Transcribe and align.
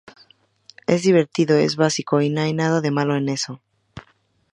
Es 0.87 1.03
divertido, 1.03 1.57
es 1.57 1.75
básico 1.75 2.21
y 2.23 2.31
no 2.31 2.41
hay 2.41 2.53
nada 2.53 2.81
de 2.81 2.89
malo 2.89 3.15
en 3.15 3.29
eso. 3.29 3.61